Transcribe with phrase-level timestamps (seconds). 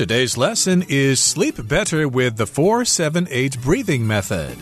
[0.00, 4.56] Today's lesson is Sleep Better with the 478 Breathing Method.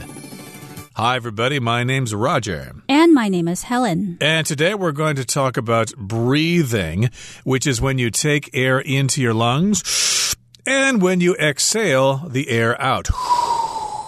[0.97, 1.61] Hi, everybody.
[1.61, 2.75] My name's Roger.
[2.89, 4.19] And my name is Helen.
[4.21, 7.11] And today we're going to talk about breathing,
[7.45, 10.35] which is when you take air into your lungs
[10.67, 13.09] and when you exhale the air out.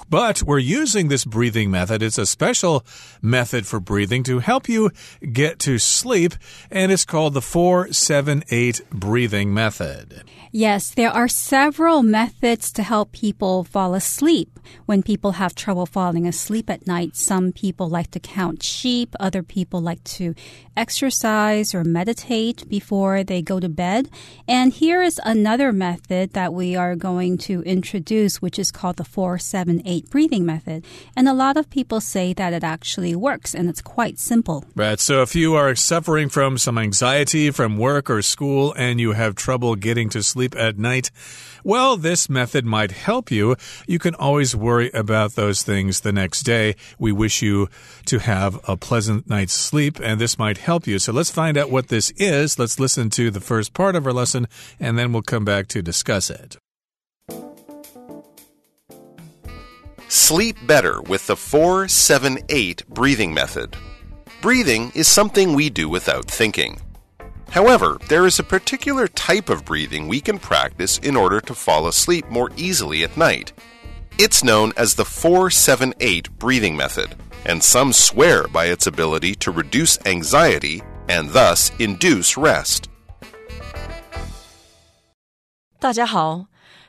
[0.09, 2.03] But we're using this breathing method.
[2.03, 2.85] It's a special
[3.23, 4.91] method for breathing to help you
[5.33, 6.35] get to sleep,
[6.73, 10.25] and it's called the 478 breathing method.
[10.53, 14.59] Yes, there are several methods to help people fall asleep.
[14.87, 19.45] When people have trouble falling asleep at night, some people like to count sheep, other
[19.45, 20.35] people like to
[20.77, 24.09] exercise or meditate before they go to bed.
[24.49, 29.05] And here is another method that we are going to introduce, which is called the
[29.05, 30.85] 478 breathing method.
[31.17, 34.65] And a lot of people say that it actually works and it's quite simple.
[34.75, 34.99] Right.
[34.99, 39.35] So if you are suffering from some anxiety from work or school and you have
[39.35, 41.11] trouble getting to sleep, sleep at night?
[41.63, 43.57] Well, this method might help you.
[43.87, 46.77] You can always worry about those things the next day.
[46.99, 47.69] We wish you
[48.07, 50.99] to have a pleasant night's sleep, and this might help you.
[50.99, 52.59] So let's find out what this is.
[52.59, 54.47] Let's listen to the first part of our lesson,
[54.79, 56.57] and then we'll come back to discuss it.
[60.09, 63.77] Sleep better with the 478 breathing method.
[64.41, 66.81] Breathing is something we do without thinking.
[67.52, 71.88] However, there is a particular type of breathing we can practice in order to fall
[71.88, 73.54] asleep more easily at night.
[74.18, 77.16] It's known as the 478 breathing method,
[77.46, 82.86] and some swear by its ability to reduce anxiety and thus induce rest.
[85.80, 86.48] 大家好，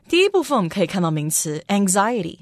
[0.08, 2.38] 第一部分我们可以看到名词 anxiety，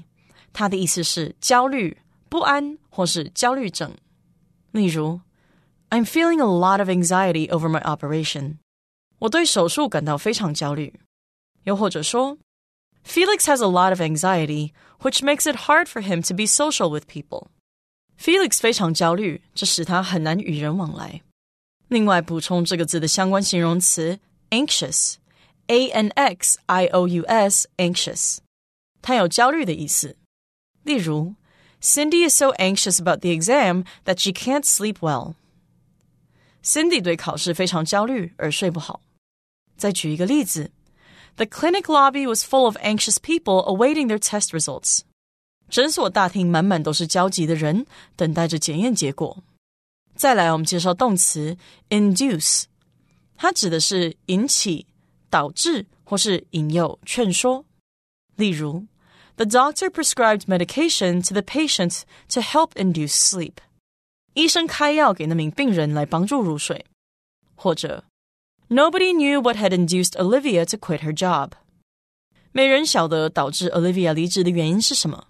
[0.53, 1.97] 它的意思是焦虑、
[2.29, 3.93] 不安或是焦虑症。
[4.71, 5.19] 例如
[5.89, 8.57] I'm feeling a lot of anxiety over my operation.
[9.19, 10.99] 我对手术感到非常焦虑。
[11.63, 12.37] 又或者说，
[13.05, 14.71] Felix has a lot of anxiety,
[15.01, 17.47] which makes it hard for him to be social with people.
[18.19, 21.21] Felix 非常焦虑，这使他很难与人往来。
[21.87, 28.37] 另外，补充这个字的相关形容词 anxious，a n x i o u s anxious，
[29.01, 30.17] 它有焦虑的意思。
[30.83, 31.35] 例如，
[31.81, 35.35] Cindy is so anxious about the exam that she can't sleep well.
[36.63, 39.01] Cindy 对考试非常焦虑而睡不好。
[39.77, 40.71] 再举一个例子，
[41.35, 45.01] The clinic lobby was full of anxious people awaiting their test results。
[45.69, 49.43] 诊所大厅满满都是焦急的人，等待着检验结果。
[50.15, 51.57] 再来，我们介绍动词
[51.89, 52.63] induce，
[53.35, 54.87] 它指的是引起、
[55.29, 57.65] 导致或是引诱、劝说。
[58.35, 58.85] 例如，
[59.35, 63.55] The doctor prescribed medication to the patient to help induce sleep。
[64.33, 66.85] 医生开药给那名病人来帮助入睡，
[67.55, 68.03] 或者
[68.69, 71.51] Nobody knew what had induced Olivia to quit her job。
[72.51, 75.27] 没人晓得导致 Olivia 离职的原因是什么。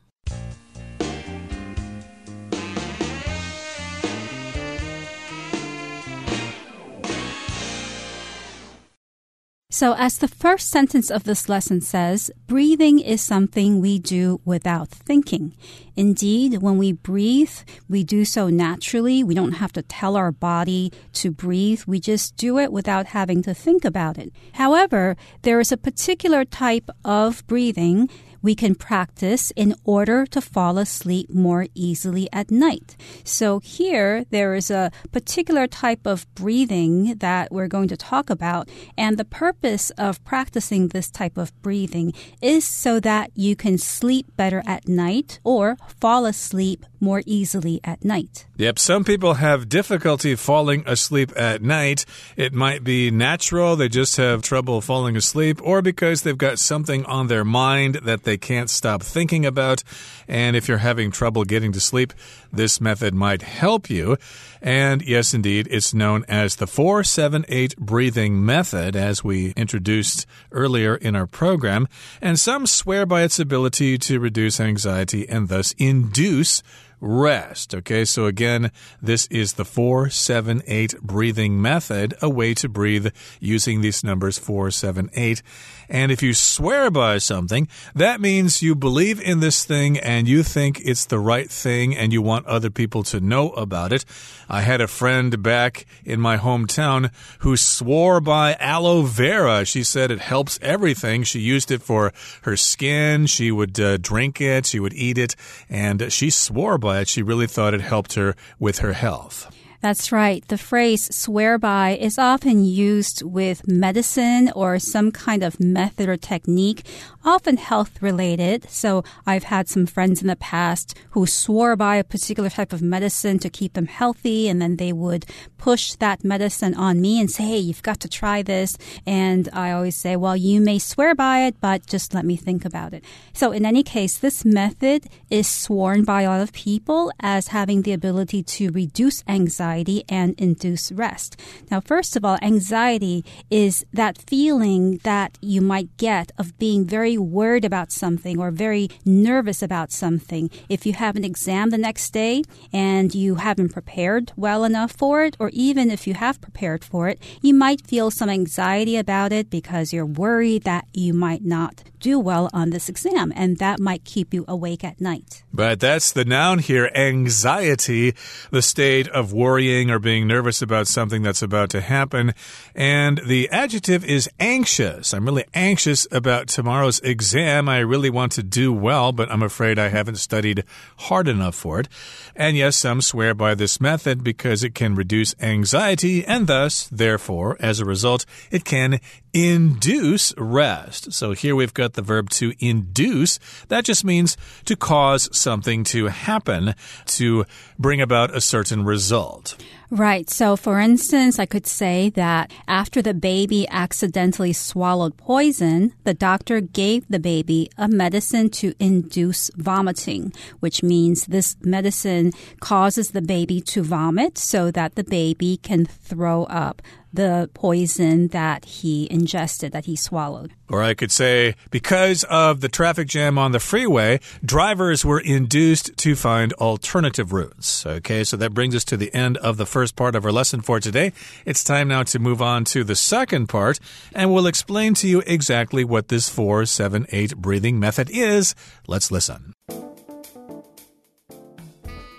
[9.81, 14.89] So, as the first sentence of this lesson says, breathing is something we do without
[14.89, 15.57] thinking.
[15.97, 17.57] Indeed, when we breathe,
[17.89, 19.25] we do so naturally.
[19.25, 21.85] We don't have to tell our body to breathe.
[21.87, 24.35] We just do it without having to think about it.
[24.53, 28.11] However, there is a particular type of breathing
[28.43, 32.97] we can practice in order to fall asleep more easily at night.
[33.25, 38.69] So here there is a particular type of breathing that we're going to talk about.
[38.97, 44.27] And the purpose of practicing this type of breathing is so that you can sleep
[44.37, 48.47] better at night or fall asleep more easily at night.
[48.57, 52.05] Yep, some people have difficulty falling asleep at night.
[52.37, 57.05] It might be natural, they just have trouble falling asleep, or because they've got something
[57.07, 59.83] on their mind that they can't stop thinking about.
[60.29, 62.13] And if you're having trouble getting to sleep,
[62.53, 64.17] this method might help you.
[64.63, 71.17] And yes, indeed, it's known as the 478 breathing method, as we introduced earlier in
[71.17, 71.89] our program.
[72.21, 76.63] And some swear by its ability to reduce anxiety and thus induce
[77.01, 77.75] rest.
[77.75, 78.71] Okay, so again,
[79.01, 83.09] this is the 478 breathing method, a way to breathe
[83.41, 85.43] using these numbers 478.
[85.89, 87.67] And if you swear by something,
[87.97, 92.13] that means you believe in this thing and you think it's the right thing and
[92.13, 94.05] you want other people to know about it.
[94.49, 97.11] I had a friend back in my hometown
[97.41, 99.65] who swore by aloe vera.
[99.65, 101.25] She said it helps everything.
[101.25, 102.13] She used it for
[102.43, 103.27] her skin.
[103.27, 104.67] She would uh, drink it.
[104.67, 105.35] She would eat it.
[105.69, 109.51] And she swore by She really thought it helped her with her health.
[109.81, 110.47] That's right.
[110.49, 116.19] The phrase swear by is often used with medicine or some kind of method or
[116.19, 116.85] technique,
[117.25, 118.69] often health related.
[118.71, 122.83] So I've had some friends in the past who swore by a particular type of
[122.83, 125.27] medicine to keep them healthy, and then they would
[125.59, 128.77] push that medicine on me and say, hey, you've got to try this.
[129.07, 132.65] And I always say, well, you may swear by it, but just let me think
[132.65, 133.05] about it.
[133.33, 137.83] So in any case, this method is sworn by a lot of people as having
[137.83, 141.39] the ability to reduce anxiety and induce rest.
[141.71, 147.10] Now, first of all, anxiety is that feeling that you might get of being very
[147.19, 150.51] worried about something or very nervous about something.
[150.69, 152.43] If you have an exam the next day
[152.73, 157.09] and you haven't prepared well enough for it, or even if you have prepared for
[157.09, 161.83] it, you might feel some anxiety about it because you're worried that you might not
[162.01, 165.45] do well on this exam, and that might keep you awake at night.
[165.53, 168.15] But that's the noun here anxiety,
[168.51, 172.33] the state of worrying or being nervous about something that's about to happen.
[172.75, 175.13] And the adjective is anxious.
[175.13, 177.69] I'm really anxious about tomorrow's exam.
[177.69, 180.65] I really want to do well, but I'm afraid I haven't studied
[180.99, 181.89] hard enough for it.
[182.37, 187.57] And yes, some swear by this method because it can reduce anxiety and thus, therefore,
[187.61, 189.01] as a result, it can
[189.33, 191.13] induce rest.
[191.13, 193.39] So here we've got the verb to induce.
[193.69, 196.75] That just means to cause something to happen,
[197.07, 197.45] to
[197.79, 199.57] bring about a certain result.
[199.93, 200.31] Right.
[200.31, 206.61] So, for instance, I could say that after the baby accidentally swallowed poison, the doctor
[206.61, 213.61] gave the baby a medicine to induce vomiting, which means this medicine causes the baby
[213.63, 219.87] to vomit so that the baby can throw up the poison that he ingested, that
[219.87, 220.53] he swallowed.
[220.69, 225.97] Or I could say, because of the traffic jam on the freeway, drivers were induced
[225.99, 227.85] to find alternative routes.
[227.85, 230.61] Okay, so that brings us to the end of the first part of our lesson
[230.61, 231.13] for today.
[231.45, 233.81] It's time now to move on to the second part,
[234.15, 238.55] and we'll explain to you exactly what this 4 7 8 breathing method is.
[238.87, 239.55] Let's listen.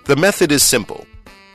[0.06, 1.06] The method is simple.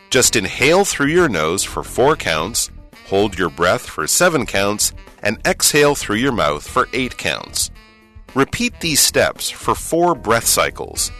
[0.08, 2.70] Just inhale through your nose for four counts
[3.06, 4.92] hold your breath for 7 counts,
[5.22, 7.70] and exhale through your mouth for 8 counts.
[8.34, 11.10] Repeat these steps for 4 breath cycles.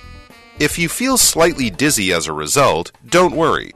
[0.58, 3.72] If you feel slightly dizzy as a result, don't worry.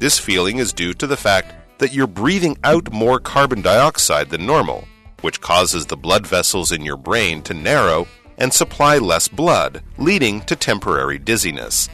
[0.00, 4.46] This feeling is due to the fact that you're breathing out more carbon dioxide than
[4.46, 4.86] normal,
[5.20, 8.06] which causes the blood vessels in your brain to narrow
[8.38, 11.88] and supply less blood, leading to temporary dizziness.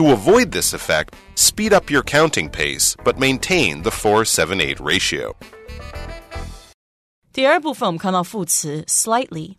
[0.00, 5.34] To avoid this effect, speed up your counting pace, but maintain the 478 ratio.
[7.32, 9.56] 第二部分我们看到副词 slightly，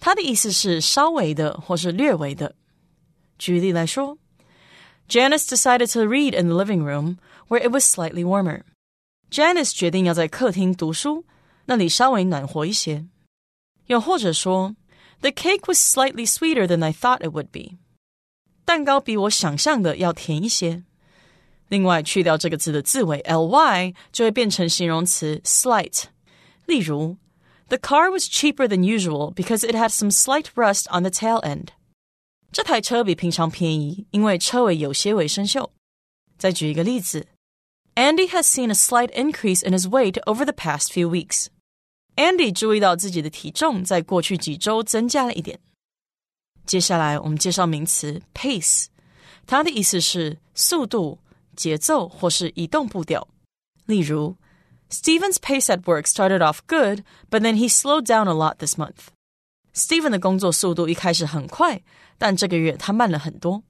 [0.00, 2.54] 它的意思是稍微的或是略微的。
[3.38, 4.18] 举例来说，
[5.08, 8.62] Janice decided to read in the living room where it was slightly warmer.
[9.30, 11.24] Janice 决定要在客厅读书，
[11.66, 13.06] 那里稍微暖和一些。
[13.86, 14.74] 又或者说，
[15.20, 17.78] The cake was slightly sweeter than I thought it would be.
[18.67, 20.83] 蛋糕比我想象的要甜一些。
[21.69, 26.03] 另外，去掉这个字的字尾 ly，就会变成形容词 slight。
[26.65, 27.15] 例如
[27.69, 31.67] ，The car was cheaper than usual because it had some slight rust on the tail end。
[32.51, 35.69] 这台车比平常便宜，因为车尾有些微生锈。
[36.37, 37.27] 再举一个例子
[37.95, 41.45] ，Andy has seen a slight increase in his weight over the past few weeks。
[42.17, 45.57] Andy 注意到自己的体重在过去几周增加了一点。
[46.66, 48.86] 接下来我们介绍名词 pace，
[49.46, 51.18] 它的意思是速度、
[51.56, 53.28] 节奏或是移动步调。
[53.86, 54.36] 例如，
[54.90, 59.08] Stephen's pace at work started off good, but then he slowed down a lot this month.
[59.74, 61.82] Stephen 的工作速度一开始很快，
[62.18, 63.62] 但这个月他慢了很多。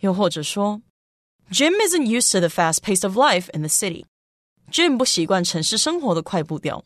[0.00, 0.80] 又或者说，
[1.50, 4.04] Jim isn't used to the fast pace of life in the city.
[4.70, 6.84] Jim 不习惯城市生活的快步调。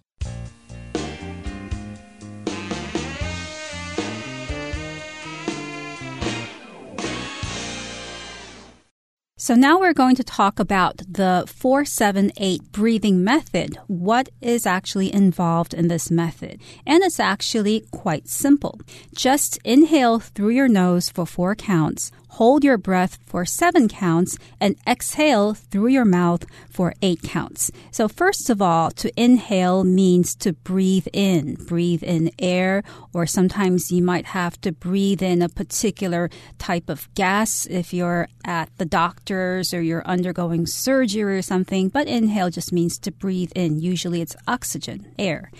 [9.45, 13.77] So now we're going to talk about the 478 breathing method.
[13.85, 16.59] What is actually involved in this method?
[16.83, 18.81] And it's actually quite simple.
[19.13, 24.75] Just inhale through your nose for four counts, hold your breath for seven counts, and
[24.86, 27.72] exhale through your mouth for eight counts.
[27.92, 33.92] So, first of all, to inhale means to breathe in, breathe in air, or sometimes
[33.92, 38.86] you might have to breathe in a particular type of gas if you're at the
[38.86, 41.89] doctor's or you're undergoing surgery or something.
[41.89, 43.80] But inhale just means to breathe in.
[43.80, 45.51] Usually it's oxygen, air.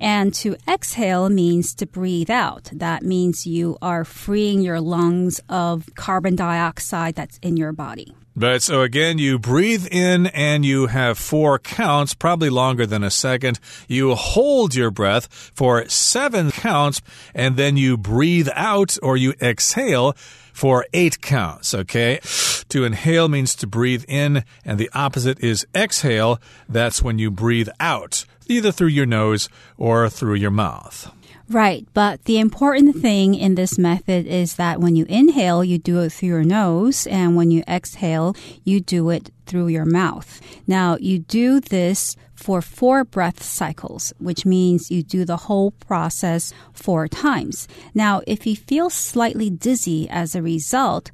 [0.00, 2.70] And to exhale means to breathe out.
[2.72, 8.14] That means you are freeing your lungs of carbon dioxide that's in your body.
[8.36, 13.10] But so again, you breathe in and you have four counts, probably longer than a
[13.10, 13.58] second.
[13.88, 15.26] You hold your breath
[15.56, 17.02] for seven counts,
[17.34, 20.12] and then you breathe out or you exhale
[20.52, 22.20] for eight counts, okay?
[22.68, 26.40] To inhale means to breathe in, and the opposite is exhale.
[26.68, 31.12] That's when you breathe out, either through your nose or through your mouth.
[31.50, 36.00] Right, but the important thing in this method is that when you inhale, you do
[36.00, 40.42] it through your nose, and when you exhale, you do it through your mouth.
[40.66, 46.52] Now, you do this for four breath cycles, which means you do the whole process
[46.74, 47.66] four times.
[47.94, 51.10] Now, if you feel slightly dizzy as a result,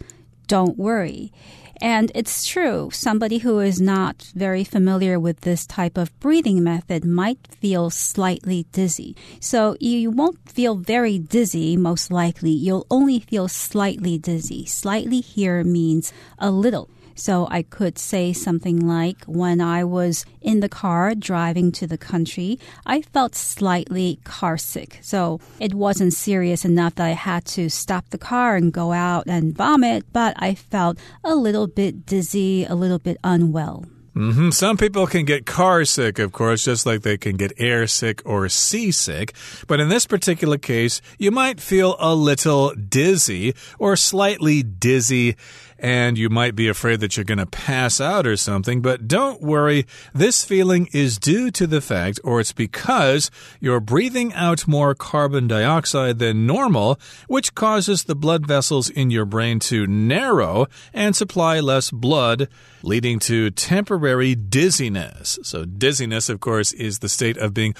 [0.48, 1.32] don't worry.
[1.80, 7.04] And it's true, somebody who is not very familiar with this type of breathing method
[7.04, 9.16] might feel slightly dizzy.
[9.40, 12.50] So you won't feel very dizzy, most likely.
[12.50, 14.66] You'll only feel slightly dizzy.
[14.66, 16.88] Slightly here means a little.
[17.14, 21.98] So I could say something like, when I was in the car driving to the
[21.98, 24.98] country, I felt slightly car sick.
[25.02, 29.26] So it wasn't serious enough that I had to stop the car and go out
[29.26, 33.86] and vomit, but I felt a little bit dizzy, a little bit unwell.
[34.14, 34.52] Mm -hmm.
[34.52, 38.22] Some people can get car sick, of course, just like they can get air sick
[38.24, 39.34] or seasick.
[39.66, 45.34] But in this particular case, you might feel a little dizzy or slightly dizzy
[45.78, 49.42] and you might be afraid that you're going to pass out or something, but don't
[49.42, 49.86] worry.
[50.14, 53.30] This feeling is due to the fact, or it's because
[53.60, 59.24] you're breathing out more carbon dioxide than normal, which causes the blood vessels in your
[59.24, 62.48] brain to narrow and supply less blood,
[62.82, 64.03] leading to temporary
[64.34, 65.38] dizziness.
[65.42, 67.74] So, dizziness, of course, is the state of being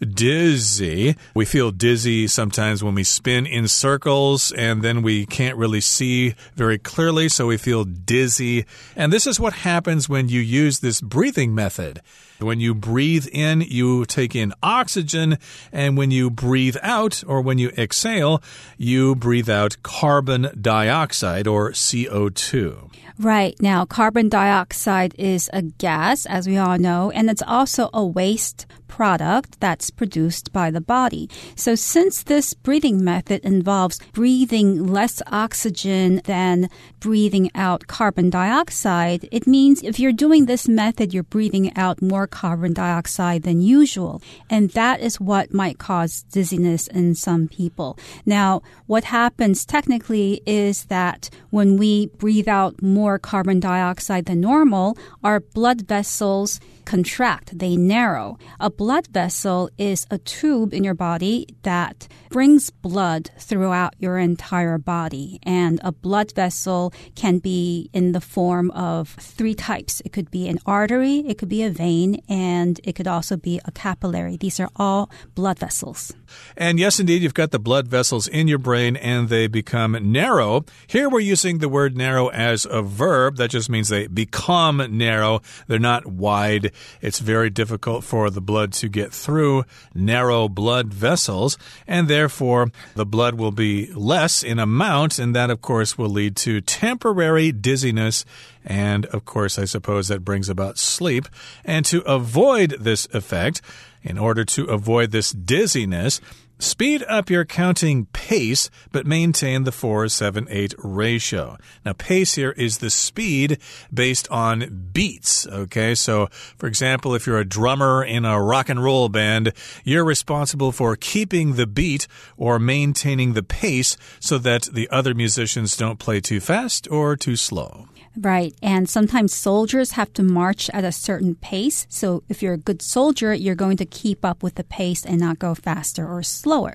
[0.00, 1.16] dizzy.
[1.34, 6.34] We feel dizzy sometimes when we spin in circles and then we can't really see
[6.54, 8.66] very clearly so we feel dizzy.
[8.96, 12.00] And this is what happens when you use this breathing method.
[12.40, 15.36] When you breathe in, you take in oxygen,
[15.72, 18.42] and when you breathe out or when you exhale,
[18.78, 22.90] you breathe out carbon dioxide or CO2.
[23.20, 23.54] Right.
[23.60, 28.64] Now, carbon dioxide is a gas, as we all know, and it's also a waste
[28.90, 31.30] product that's produced by the body.
[31.54, 36.68] So since this breathing method involves breathing less oxygen than
[36.98, 42.26] breathing out carbon dioxide, it means if you're doing this method, you're breathing out more
[42.26, 44.20] carbon dioxide than usual.
[44.50, 47.96] And that is what might cause dizziness in some people.
[48.26, 54.98] Now, what happens technically is that when we breathe out more carbon dioxide than normal,
[55.22, 56.58] our blood vessels
[56.90, 58.36] contract, they narrow.
[58.58, 64.76] A blood vessel is a tube in your body that brings blood throughout your entire
[64.76, 65.38] body.
[65.44, 70.02] And a blood vessel can be in the form of three types.
[70.04, 73.60] It could be an artery, it could be a vein, and it could also be
[73.64, 74.36] a capillary.
[74.36, 76.12] These are all blood vessels.
[76.56, 80.64] And yes, indeed, you've got the blood vessels in your brain and they become narrow.
[80.88, 83.36] Here we're using the word narrow as a verb.
[83.36, 85.40] That just means they become narrow.
[85.68, 86.72] They're not wide.
[87.00, 91.58] It's very difficult for the blood to get through narrow blood vessels.
[91.86, 95.18] And therefore, the blood will be less in amount.
[95.18, 98.24] And that, of course, will lead to temporary dizziness
[98.64, 101.26] and of course, I suppose that brings about sleep.
[101.64, 103.62] And to avoid this effect,
[104.02, 106.20] in order to avoid this dizziness,
[106.60, 111.56] Speed up your counting pace, but maintain the 478 ratio.
[111.86, 113.56] Now, pace here is the speed
[113.92, 115.46] based on beats.
[115.46, 116.26] Okay, so
[116.58, 120.96] for example, if you're a drummer in a rock and roll band, you're responsible for
[120.96, 126.40] keeping the beat or maintaining the pace so that the other musicians don't play too
[126.40, 127.88] fast or too slow.
[128.16, 128.54] Right.
[128.60, 131.86] And sometimes soldiers have to march at a certain pace.
[131.88, 135.20] So if you're a good soldier, you're going to keep up with the pace and
[135.20, 136.74] not go faster or slower.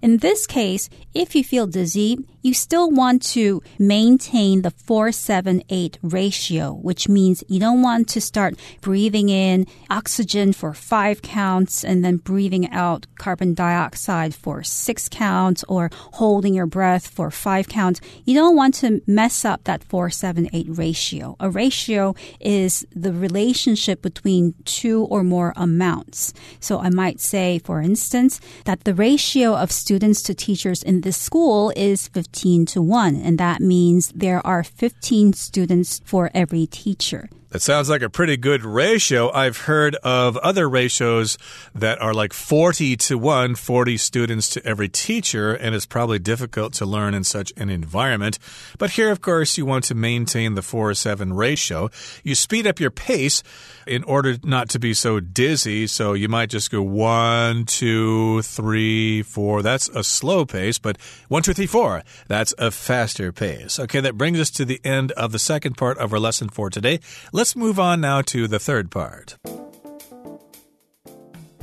[0.00, 6.72] In this case, if you feel dizzy, you still want to maintain the 478 ratio,
[6.74, 12.18] which means you don't want to start breathing in oxygen for five counts and then
[12.18, 18.00] breathing out carbon dioxide for six counts or holding your breath for five counts.
[18.24, 21.34] You don't want to mess up that 478 ratio.
[21.40, 26.32] A ratio is the relationship between two or more amounts.
[26.60, 31.16] So I might say, for instance, that the ratio of students to teachers in this
[31.16, 36.66] school is 50 15 to 1, and that means there are 15 students for every
[36.66, 37.30] teacher.
[37.50, 39.30] That sounds like a pretty good ratio.
[39.30, 41.38] I've heard of other ratios
[41.76, 46.72] that are like 40 to 1, 40 students to every teacher, and it's probably difficult
[46.74, 48.40] to learn in such an environment.
[48.78, 51.88] But here, of course, you want to maintain the 4 7 ratio.
[52.24, 53.44] You speed up your pace
[53.86, 59.22] in order not to be so dizzy, so you might just go 1, 2, 3,
[59.22, 59.62] 4.
[59.62, 62.02] That's a slow pace, but 1, 2, 3, 4.
[62.26, 63.78] That's a faster pace.
[63.78, 66.70] Okay, that brings us to the end of the second part of our lesson for
[66.70, 66.98] today.
[67.36, 69.36] Let's move on now to the third part.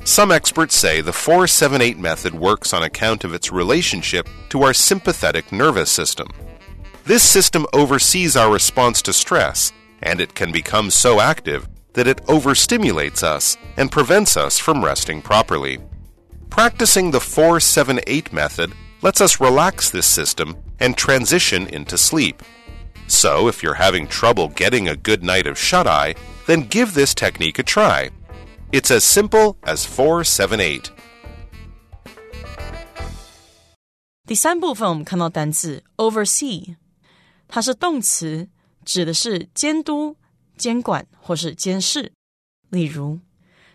[0.04, 5.52] Some experts say the 478 method works on account of its relationship to our sympathetic
[5.52, 6.28] nervous system.
[7.06, 9.72] This system oversees our response to stress,
[10.04, 15.24] and it can become so active that it overstimulates us and prevents us from resting
[15.24, 15.80] properly.
[16.52, 22.44] Practicing the 478 method lets us relax this system and transition into sleep.
[23.09, 26.15] So, if you're having trouble getting a good night of shut eye,
[26.47, 28.11] then give this technique a try.
[28.71, 30.91] It's as simple as 478.
[34.27, 36.77] 第三部分我们看到单字 oversee，
[37.49, 38.49] 它是动词，
[38.85, 40.17] 指的是监督、
[40.59, 42.13] 监管或是监视。
[42.69, 43.21] 例如，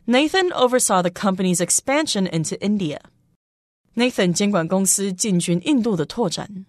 [0.06, 6.68] Nathan oversaw the company's expansion into India。Nathan 监管公司进军印度的拓展，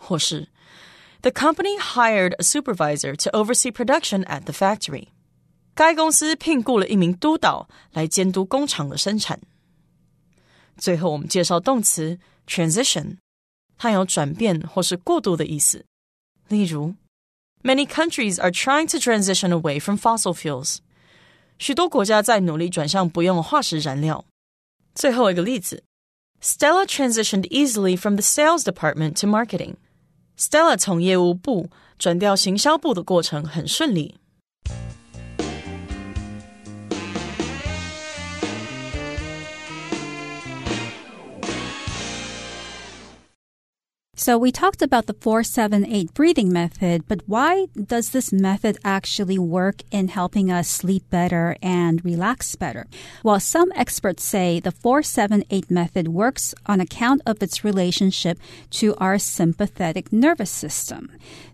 [0.00, 0.48] 或是
[1.22, 5.08] The company hired a supervisor to oversee production at the factory.
[5.74, 9.40] 该公司聘雇了一名督导来监督工厂的生产。
[10.76, 13.16] 最后，我们介绍动词 transition，
[13.76, 15.84] 它有转变或是过渡的意思。
[16.48, 16.94] 例如，
[17.62, 20.78] Many countries are trying to transition away from fossil fuels。
[21.58, 24.24] 许多国家在努力转向不用化石燃料。
[24.94, 25.82] 最后一个例子，
[26.40, 29.74] Stella transitioned easily from the sales department to marketing。
[30.41, 31.69] Stella 从业务部
[31.99, 34.15] 转调行销部的过程很顺利。
[44.21, 50.09] So we talked about the 478 breathing method, but why does this method actually work in
[50.09, 52.85] helping us sleep better and relax better?
[53.23, 58.37] Well, some experts say the 478 method works on account of its relationship
[58.81, 61.09] to our sympathetic nervous system.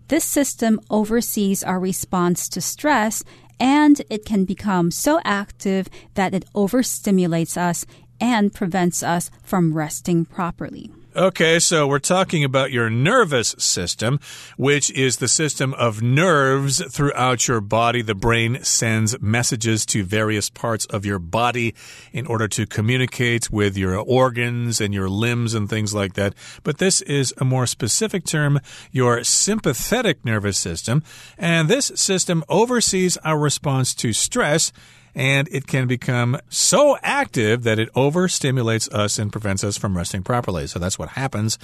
[0.08, 3.24] This system oversees our response to stress
[3.58, 7.86] and it can become so active that it overstimulates us
[8.20, 10.92] and prevents us from resting properly.
[11.18, 14.20] Okay, so we're talking about your nervous system,
[14.56, 18.02] which is the system of nerves throughout your body.
[18.02, 21.74] The brain sends messages to various parts of your body
[22.12, 26.34] in order to communicate with your organs and your limbs and things like that.
[26.62, 28.60] But this is a more specific term,
[28.92, 31.02] your sympathetic nervous system.
[31.36, 34.70] And this system oversees our response to stress
[35.18, 40.22] and it can become so active that it overstimulates us and prevents us from resting
[40.22, 40.68] properly.
[40.68, 41.58] So that's what happens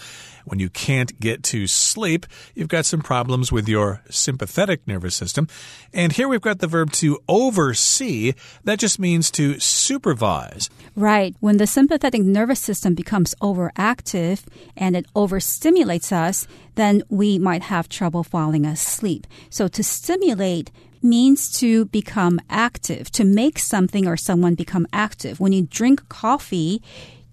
[0.44, 2.26] when you can't get to sleep.
[2.56, 5.46] You've got some problems with your sympathetic nervous system.
[5.92, 8.32] And here we've got the verb to oversee.
[8.64, 10.68] That just means to supervise.
[10.96, 11.36] Right.
[11.38, 14.42] When the sympathetic nervous system becomes overactive
[14.76, 19.28] and it overstimulates us, then we might have trouble falling asleep.
[19.48, 20.72] So to stimulate
[21.04, 25.38] means to become active, to make something or someone become active.
[25.38, 26.82] When you drink coffee,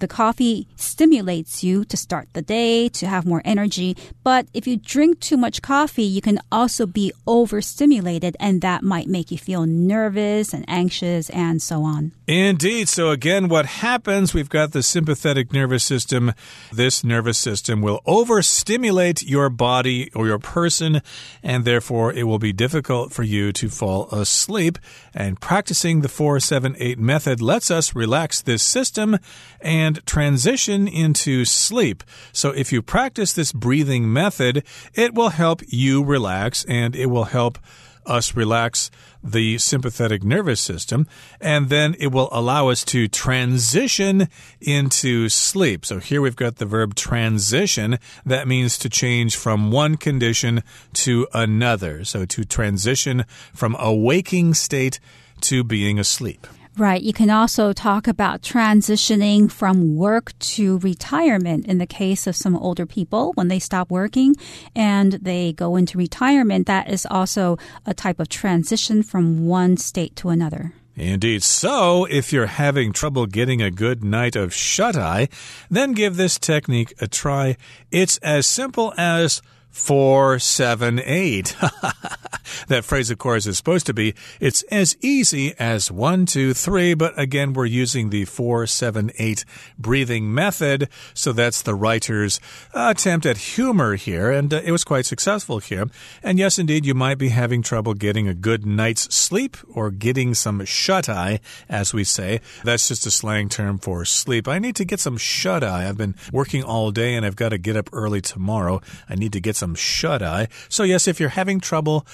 [0.02, 3.96] the coffee stimulates you to start the day, to have more energy.
[4.24, 9.08] But if you drink too much coffee, you can also be overstimulated, and that might
[9.08, 12.12] make you feel nervous and anxious and so on.
[12.28, 12.90] Indeed.
[12.90, 16.34] So, again, what happens, we've got the sympathetic nervous system.
[16.72, 21.02] This nervous system will overstimulate your body or your person,
[21.44, 24.78] and therefore it will be difficult for you to fall asleep.
[25.14, 29.18] And practicing the 478 method lets us relax this system
[29.60, 32.04] and and transition into sleep.
[32.32, 37.26] So if you practice this breathing method, it will help you relax and it will
[37.26, 37.58] help
[38.06, 38.90] us relax
[39.24, 41.06] the sympathetic nervous system,
[41.40, 44.28] and then it will allow us to transition
[44.60, 45.86] into sleep.
[45.86, 48.00] So here we've got the verb transition.
[48.26, 52.04] That means to change from one condition to another.
[52.04, 55.00] So to transition from a waking state
[55.42, 56.48] to being asleep.
[56.78, 57.02] Right.
[57.02, 62.56] You can also talk about transitioning from work to retirement in the case of some
[62.56, 64.36] older people when they stop working
[64.74, 66.68] and they go into retirement.
[66.68, 70.74] That is also a type of transition from one state to another.
[70.96, 71.44] Indeed.
[71.44, 75.30] So, if you're having trouble getting a good night of shut eye,
[75.70, 77.58] then give this technique a try.
[77.92, 81.56] It's as simple as Four, seven, eight.
[82.68, 86.94] that phrase, of course, is supposed to be it's as easy as one, two, three,
[86.94, 89.46] but again, we're using the four, seven, eight
[89.78, 90.90] breathing method.
[91.14, 92.40] So that's the writer's
[92.74, 95.86] attempt at humor here, and uh, it was quite successful here.
[96.22, 100.34] And yes, indeed, you might be having trouble getting a good night's sleep or getting
[100.34, 102.42] some shut eye, as we say.
[102.64, 104.48] That's just a slang term for sleep.
[104.48, 105.88] I need to get some shut eye.
[105.88, 108.82] I've been working all day and I've got to get up early tomorrow.
[109.10, 110.48] I need to get some shut eye.
[110.70, 112.06] So, yes, if you're having trouble,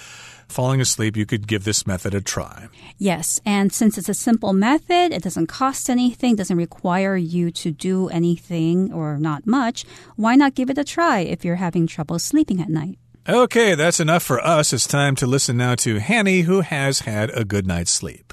[0.48, 2.68] falling asleep, you could give this method a try.
[2.98, 7.72] Yes, and since it's a simple method, it doesn't cost anything, doesn't require you to
[7.72, 9.84] do anything or not much,
[10.16, 12.98] why not give it a try if you're having trouble sleeping at night?
[13.28, 14.72] Okay, that's enough for us.
[14.72, 18.32] It's time to listen now to Hanny, who has had a good night's sleep.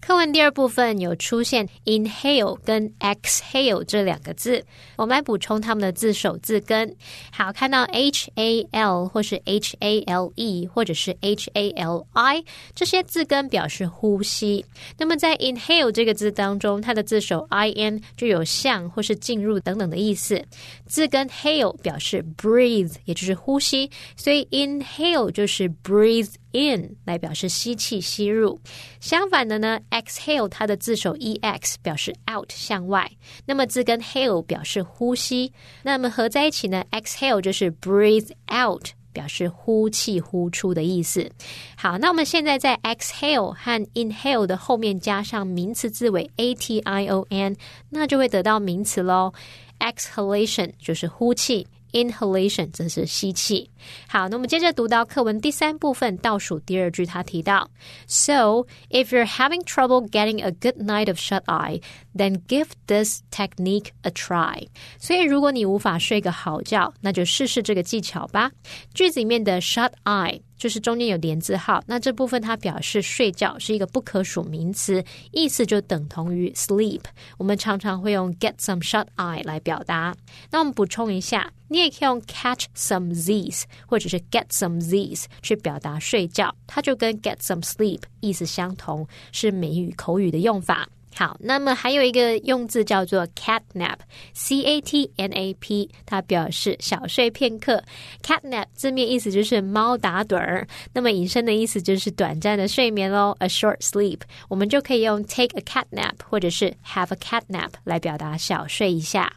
[0.00, 4.64] 课文第二部分有出现 inhale 跟 exhale 这两个字，
[4.96, 6.96] 我们来补充它们的字首字根。
[7.30, 14.64] 好，看到 h a l 或是 h a l e 或者是 h a l i 这些字根表示呼吸。
[14.96, 20.42] 那么在 inhale 这个字当中，它的字首 i n 就有向或是进入等等的意思。
[20.86, 26.32] 字根 hail 表示 breathe，也就是呼吸，所以 inhale 就是 breathe。
[26.52, 28.58] In 来表示吸气吸入，
[29.00, 33.10] 相反的呢，exhale 它的字首 ex 表示 out 向外，
[33.46, 41.30] 那么字根 hail 表示呼吸，那么合在一起呢，exhale 就是 breathe out 表示呼气呼出的意思。
[41.76, 47.56] 好，那我们现在在 exhale 和 inhale 的后面加上名词字尾 a t i o n，
[47.90, 49.32] 那就会得到名词喽
[49.80, 51.66] ，exhalation 就是呼气。
[51.92, 53.70] Inhalation 则是吸气。
[54.07, 57.69] 好，那我们接着读到课文第三部分倒数第二句，他提到：
[58.07, 61.81] So if you're having trouble getting a good night of shut eye,
[62.15, 64.67] then give this technique a try。
[64.99, 68.51] 所以，如果你无法睡个好觉，那就试试这个技巧吧。
[68.93, 70.41] 句子里面的 shut eye。
[70.55, 77.01] 就是中间有连字号，那这部分它表示睡觉是一个不可数名词，意思就等同于 sleep。
[77.37, 80.15] 我们常常会用 get some shut eye 来表达。
[80.51, 90.88] 那我们补充一下，你也可以用 catch some z's 或者是 get some z's 去表达睡觉，它就跟 get some sleep 意思相同，是美语口语的用法。
[91.14, 97.82] 好，那么还有一个用字叫做 cat nap，c a t n a p，它表示小睡片刻。
[98.22, 104.20] cat nap 字面意思就是猫打盹儿，那么引申的意思就是短暂的睡眠喽，a short sleep。
[104.48, 109.32] 我们就可以用 take a cat nap 或者是 have a cat nap 来表达小睡一下。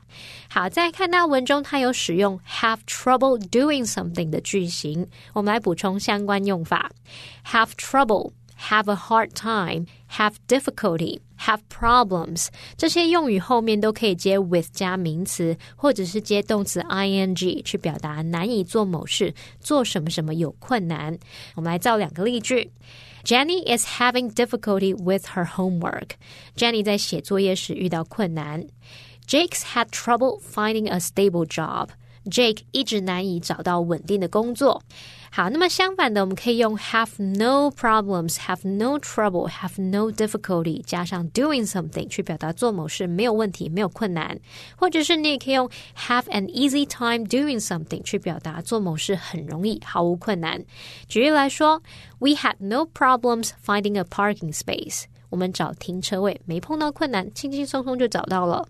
[0.49, 6.91] 好，再看到文中它有使用 have trouble doing something 的句型，我们来补充相关用法
[7.45, 8.34] ，have trouble。
[8.68, 21.18] have a hard time, have difficulty, have problems，这些用语后面都可以接 with 加名词，或者是接动词 ing 去表达难以做某事，做什么什么有困难。
[21.55, 22.72] 我们来造两个例句。
[23.25, 26.11] Jenny is having difficulty with her homework.
[26.57, 28.66] Jenny 在写作业时遇到困难。
[29.27, 31.88] Jake's had trouble finding a stable job.
[32.27, 34.83] Jake 一直难以找到稳定的工作。
[35.34, 44.38] 好，那么相反的，我们可以用 have no problems, have no trouble, have no difficulty 加上 doing something 去表达做某事没有问题、没有困难，
[44.76, 50.62] 或者是你也可以用 have an easy time doing something 去表达做某事很容易、毫无困难。
[51.08, 51.82] 举例来说
[52.20, 55.06] ，We had no problems finding a parking space。
[55.30, 58.67] 我们找停车位没碰到困难，轻轻松松就找到了。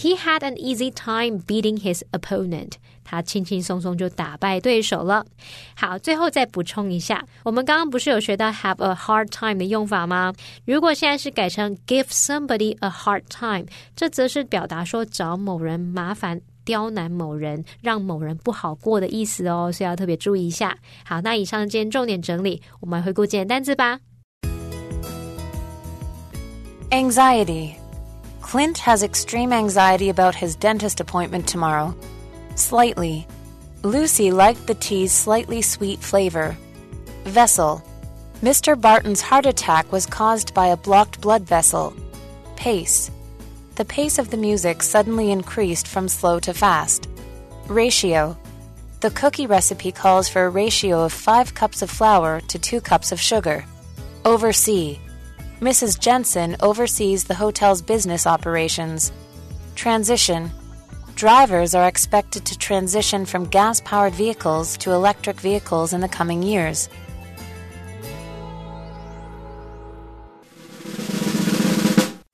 [0.00, 2.72] He had an easy time beating his opponent。
[3.08, 5.24] 他轻轻松松就打败对手了。
[5.76, 10.32] 好，最后再补充一下，我们刚刚不是有学到 have a hard time 的用法吗？
[10.64, 20.76] 如果现在是改成 give somebody a hard time，这则是表达说找某人麻烦、刁难某人、让某人不好过的意思哦，所以要特别注意一下。
[21.04, 24.00] 好，那以上今天重点整理，我们回顾今天单词吧。
[26.90, 27.74] Anxiety.
[28.51, 31.95] Clint has extreme anxiety about his dentist appointment tomorrow.
[32.55, 33.25] Slightly.
[33.81, 36.57] Lucy liked the tea's slightly sweet flavor.
[37.23, 37.81] Vessel.
[38.41, 38.75] Mr.
[38.75, 41.93] Barton's heart attack was caused by a blocked blood vessel.
[42.57, 43.09] Pace.
[43.75, 47.07] The pace of the music suddenly increased from slow to fast.
[47.67, 48.35] Ratio.
[48.99, 53.13] The cookie recipe calls for a ratio of 5 cups of flour to 2 cups
[53.13, 53.63] of sugar.
[54.25, 54.99] Oversee.
[55.61, 55.99] Mrs.
[55.99, 59.11] Jensen oversees the hotel's business operations.
[59.75, 60.49] Transition.
[61.13, 66.41] Drivers are expected to transition from gas powered vehicles to electric vehicles in the coming
[66.41, 66.89] years.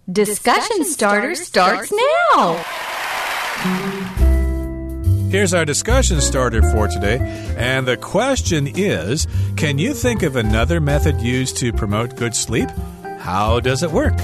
[0.10, 2.64] Discussion starter starts now.
[5.30, 7.18] Here's our discussion starter for today.
[7.58, 12.70] And the question is Can you think of another method used to promote good sleep?
[13.28, 14.16] How does it work?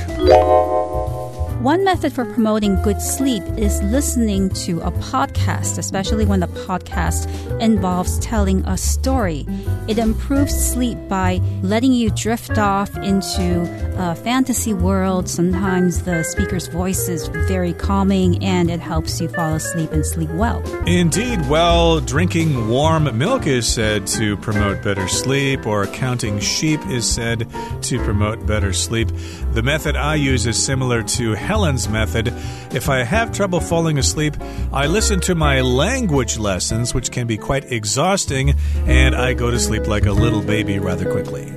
[1.63, 7.25] One method for promoting good sleep is listening to a podcast, especially when the podcast
[7.61, 9.45] involves telling a story.
[9.87, 13.61] It improves sleep by letting you drift off into
[13.97, 15.29] a fantasy world.
[15.29, 20.31] Sometimes the speaker's voice is very calming and it helps you fall asleep and sleep
[20.31, 20.61] well.
[20.85, 27.09] Indeed, well, drinking warm milk is said to promote better sleep, or counting sheep is
[27.09, 27.47] said
[27.83, 29.07] to promote better sleep.
[29.53, 32.33] The method I use is similar to Helen's method.
[32.73, 34.33] If I have trouble falling asleep,
[34.71, 38.55] I listen to my language lessons, which can be quite exhausting,
[38.87, 41.53] and I go to sleep like a little baby rather quickly.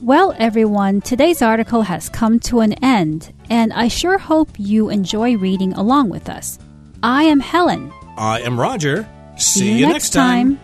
[0.00, 5.36] Well, everyone, today's article has come to an end, and I sure hope you enjoy
[5.38, 6.56] reading along with us.
[7.02, 7.92] I am Helen.
[8.16, 9.08] I am Roger.
[9.38, 10.60] See, you next time.